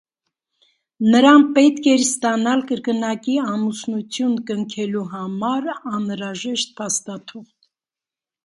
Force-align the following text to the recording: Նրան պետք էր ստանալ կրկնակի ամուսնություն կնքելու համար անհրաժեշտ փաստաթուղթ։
Նրան 1.15 1.43
պետք 1.57 1.89
էր 1.91 2.03
ստանալ 2.05 2.63
կրկնակի 2.71 3.37
ամուսնություն 3.43 4.33
կնքելու 4.49 5.07
համար 5.13 5.71
անհրաժեշտ 5.77 6.77
փաստաթուղթ։ 6.81 7.55